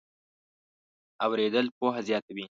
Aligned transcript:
اورېدل 1.25 1.65
پوهه 1.77 2.01
زیاتوي. 2.07 2.39